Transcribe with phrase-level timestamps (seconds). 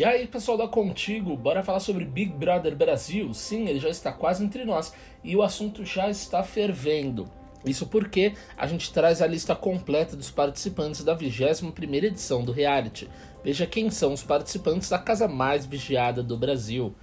[0.00, 3.34] E aí, pessoal da Contigo, bora falar sobre Big Brother Brasil?
[3.34, 7.28] Sim, ele já está quase entre nós e o assunto já está fervendo.
[7.66, 13.10] Isso porque a gente traz a lista completa dos participantes da 21ª edição do reality.
[13.44, 16.94] Veja quem são os participantes da casa mais vigiada do Brasil.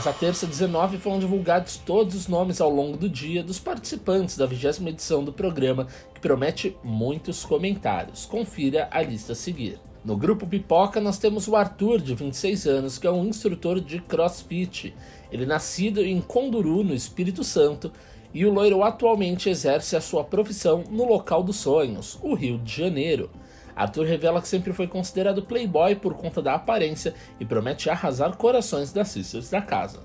[0.00, 4.46] Nessa terça 19 foram divulgados todos os nomes ao longo do dia dos participantes da
[4.46, 8.24] 20 edição do programa, que promete muitos comentários.
[8.24, 9.78] Confira a lista a seguir.
[10.02, 14.00] No grupo Pipoca nós temos o Arthur, de 26 anos, que é um instrutor de
[14.00, 14.94] CrossFit.
[15.30, 17.92] Ele é nascido em Conduru, no Espírito Santo,
[18.32, 22.74] e o loiro atualmente exerce a sua profissão no local dos sonhos, o Rio de
[22.74, 23.28] Janeiro.
[23.74, 28.92] Arthur revela que sempre foi considerado playboy por conta da aparência e promete arrasar corações
[28.92, 30.00] das sisters da casa.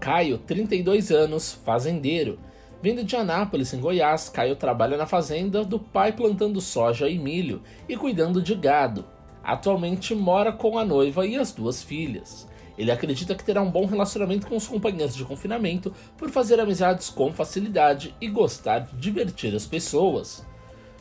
[0.00, 2.38] Caio, 32 anos, fazendeiro.
[2.82, 7.62] Vindo de Anápolis, em Goiás, Caio trabalha na fazenda do pai plantando soja e milho
[7.88, 9.06] e cuidando de gado.
[9.42, 12.46] Atualmente mora com a noiva e as duas filhas.
[12.76, 17.08] Ele acredita que terá um bom relacionamento com os companheiros de confinamento por fazer amizades
[17.08, 20.44] com facilidade e gostar de divertir as pessoas.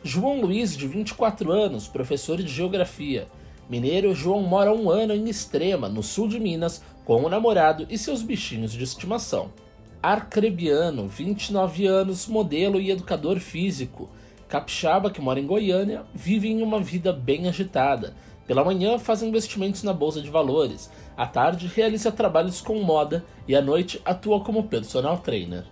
[0.05, 3.25] João Luiz, de 24 anos, professor de geografia.
[3.69, 7.97] Mineiro, João mora um ano em Extrema, no sul de Minas, com o namorado e
[7.97, 9.53] seus bichinhos de estimação.
[10.01, 14.09] Arcrebiano, 29 anos, modelo e educador físico.
[14.49, 18.13] Capixaba, que mora em Goiânia, vive em uma vida bem agitada.
[18.45, 23.55] Pela manhã faz investimentos na bolsa de valores, à tarde realiza trabalhos com moda e
[23.55, 25.63] à noite atua como personal trainer.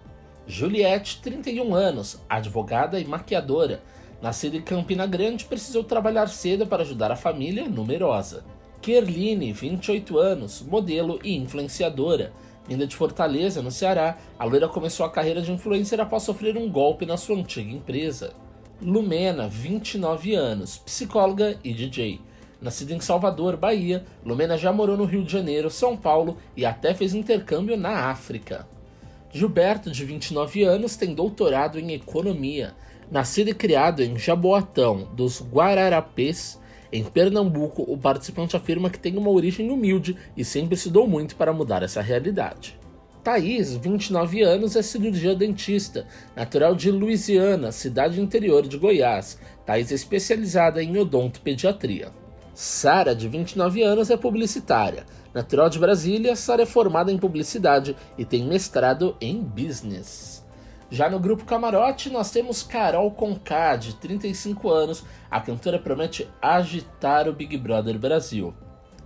[0.47, 3.83] Juliette, 31 anos, advogada e maquiadora,
[4.21, 8.43] Nascida em Campina Grande, precisou trabalhar cedo para ajudar a família numerosa.
[8.79, 12.31] Kerline, 28 anos, modelo e influenciadora.
[12.67, 16.69] Vinda de Fortaleza, no Ceará, a loira começou a carreira de influencer após sofrer um
[16.69, 18.33] golpe na sua antiga empresa.
[18.79, 22.21] Lumena, 29 anos, psicóloga e DJ.
[22.61, 26.93] Nascida em Salvador, Bahia, Lumena já morou no Rio de Janeiro, São Paulo e até
[26.93, 28.67] fez intercâmbio na África.
[29.33, 32.75] Gilberto, de 29 anos, tem doutorado em economia.
[33.11, 36.57] Nascido e criado em Jaboatão dos Guararapes,
[36.93, 41.51] em Pernambuco, o participante afirma que tem uma origem humilde e sempre estudou muito para
[41.51, 42.79] mudar essa realidade.
[43.21, 49.37] Thaís, 29 anos, é cirurgia dentista, natural de Louisiana, cidade interior de Goiás.
[49.65, 52.11] Thaís é especializada em odontopediatria.
[52.53, 55.05] Sara, de 29 anos, é publicitária.
[55.33, 60.41] Natural de Brasília, Sara é formada em publicidade e tem mestrado em business.
[60.91, 65.05] Já no grupo Camarote, nós temos Carol Conká, de 35 anos.
[65.31, 68.53] A cantora promete agitar o Big Brother Brasil.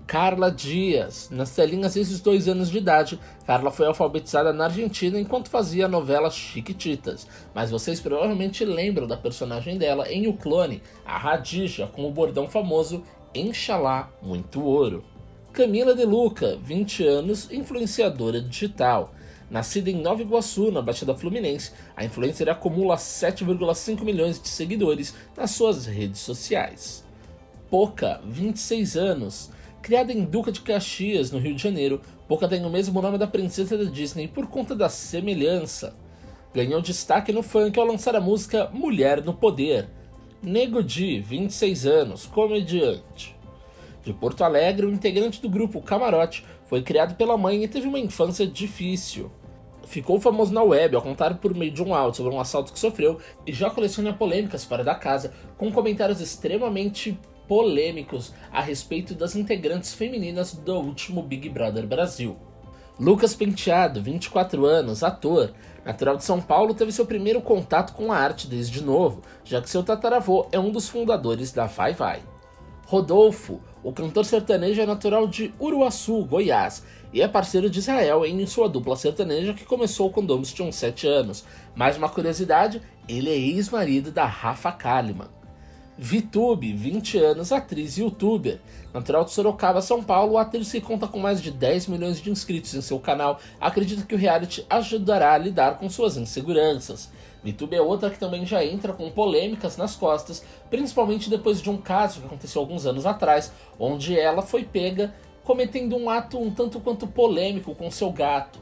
[0.08, 5.20] Carla Dias, nas telinhas desde os dois anos de idade, Carla foi alfabetizada na Argentina
[5.20, 10.82] enquanto fazia a novela Chiquititas, mas vocês provavelmente lembram da personagem dela em O Clone,
[11.06, 13.04] a Radija, com o bordão famoso
[13.34, 15.04] Inxalá, muito ouro.
[15.54, 19.15] Camila De Luca, 20 anos, influenciadora digital.
[19.50, 25.52] Nascida em Nova Iguaçu, na Baixada Fluminense, a influencer acumula 7,5 milhões de seguidores nas
[25.52, 27.06] suas redes sociais.
[27.70, 29.52] Poca, 26 anos.
[29.82, 33.28] Criada em Duca de Caxias, no Rio de Janeiro, Poca tem o mesmo nome da
[33.28, 35.96] princesa da Disney por conta da semelhança.
[36.54, 39.88] Ganhou destaque no funk ao lançar a música Mulher no Poder.
[40.42, 43.36] Nego Di, 26 anos, comediante.
[44.04, 48.00] De Porto Alegre, o integrante do grupo Camarote foi criado pela mãe e teve uma
[48.00, 49.32] infância difícil.
[49.86, 52.80] Ficou famoso na web ao contar por meio de um áudio sobre um assalto que
[52.80, 57.18] sofreu e já coleciona polêmicas fora da casa, com comentários extremamente
[57.48, 62.36] polêmicos a respeito das integrantes femininas do último Big Brother Brasil.
[63.00, 68.18] Lucas Penteado, 24 anos, ator, natural de São Paulo, teve seu primeiro contato com a
[68.18, 72.22] arte desde novo, já que seu tataravô é um dos fundadores da Vai Vai.
[72.86, 78.46] Rodolfo, o cantor sertanejo é natural de Uruaçu, Goiás, e é parceiro de Israel em
[78.46, 81.44] sua dupla sertaneja que começou quando ambos tinham 7 anos.
[81.76, 82.80] Mais uma curiosidade,
[83.10, 85.30] ele é ex-marido da Rafa Kalimann.
[85.98, 88.60] Vitube, 20 anos, atriz e youtuber.
[88.94, 92.30] Natural de Sorocaba, São Paulo, a atriz que conta com mais de 10 milhões de
[92.30, 97.10] inscritos em seu canal, acredita que o reality ajudará a lidar com suas inseguranças.
[97.46, 101.78] Vitube é outra que também já entra com polêmicas nas costas, principalmente depois de um
[101.78, 105.14] caso que aconteceu alguns anos atrás, onde ela foi pega
[105.44, 108.58] cometendo um ato um tanto quanto polêmico com seu gato.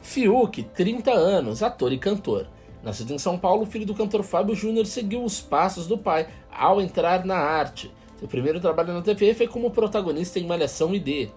[0.00, 2.46] Fiuk, 30 anos, ator e cantor.
[2.84, 6.80] Nascido em São Paulo, filho do cantor Fábio Júnior seguiu os passos do pai ao
[6.80, 7.90] entrar na arte.
[8.20, 11.30] Seu primeiro trabalho na TV foi como protagonista em Malhação ID.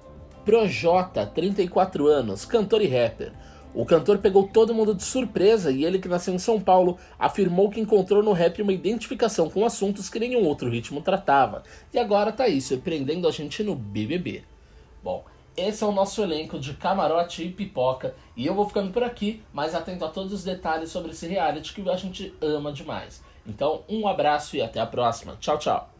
[0.45, 3.33] Projota, 34 anos, cantor e rapper.
[3.73, 7.71] O cantor pegou todo mundo de surpresa e ele, que nasceu em São Paulo, afirmou
[7.71, 11.63] que encontrou no rap uma identificação com assuntos que nenhum outro ritmo tratava.
[11.91, 14.43] E agora tá aí, surpreendendo a gente no BBB.
[15.03, 15.25] Bom,
[15.57, 18.15] esse é o nosso elenco de camarote e pipoca.
[18.37, 21.73] E eu vou ficando por aqui, mas atento a todos os detalhes sobre esse reality
[21.73, 23.23] que a gente ama demais.
[23.45, 25.35] Então, um abraço e até a próxima.
[25.39, 25.92] Tchau, tchau.